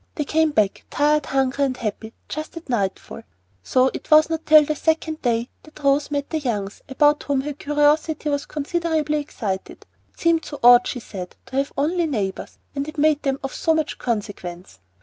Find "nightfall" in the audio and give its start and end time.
2.69-3.21